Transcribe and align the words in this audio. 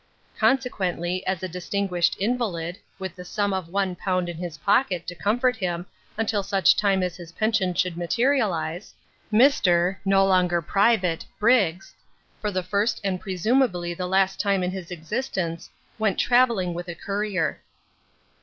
Consequently, 0.39 1.23
as 1.27 1.43
a 1.43 1.47
distinguished 1.47 2.17
invalid 2.19 2.79
(with 2.97 3.15
the 3.15 3.23
sum 3.23 3.53
of 3.53 3.69
one 3.69 3.95
pound 3.95 4.29
in 4.29 4.37
his 4.37 4.57
pocket 4.57 5.05
to 5.05 5.13
comfort 5.13 5.55
him 5.57 5.85
until 6.17 6.41
such 6.41 6.75
time 6.75 7.03
as 7.03 7.15
his 7.17 7.33
pension 7.33 7.75
should 7.75 7.95
materialise), 7.95 8.95
Mister 9.31 10.01
no 10.03 10.25
longer 10.25 10.59
Private 10.59 11.23
Briggs, 11.37 11.93
for 12.39 12.49
the 12.49 12.63
first 12.63 12.99
and 13.03 13.21
presumably 13.21 13.93
the 13.93 14.07
last 14.07 14.39
time 14.39 14.63
in 14.63 14.71
his 14.71 14.89
existence, 14.89 15.69
went 15.99 16.17
travelling 16.17 16.73
with 16.73 16.87
a 16.87 16.95
courier. 16.95 17.61